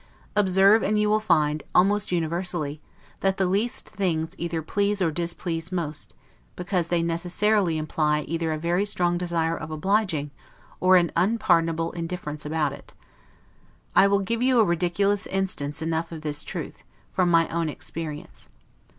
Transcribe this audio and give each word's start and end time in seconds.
Observe, 0.35 0.81
and 0.81 0.99
you 0.99 1.07
will 1.07 1.19
find, 1.19 1.61
almost 1.75 2.11
universally, 2.11 2.81
that 3.19 3.37
the 3.37 3.45
least 3.45 3.87
things 3.89 4.31
either 4.39 4.63
please 4.63 4.99
or 4.99 5.11
displease 5.11 5.71
most; 5.71 6.15
because 6.55 6.87
they 6.87 7.03
necessarily 7.03 7.77
imply, 7.77 8.21
either 8.21 8.51
a 8.51 8.57
very 8.57 8.83
strong 8.83 9.15
desire 9.15 9.55
of 9.55 9.69
obliging, 9.69 10.31
or 10.79 10.97
an 10.97 11.11
unpardonable 11.15 11.91
indifference 11.91 12.47
about 12.47 12.73
it. 12.73 12.95
I 13.95 14.07
will 14.07 14.21
give 14.21 14.41
you 14.41 14.57
a 14.59 14.65
ridiculous 14.65 15.27
instance 15.27 15.83
enough 15.83 16.11
of 16.11 16.21
this 16.21 16.41
truth, 16.43 16.81
from 17.13 17.29
my 17.29 17.47
own 17.49 17.69
experience. 17.69 18.49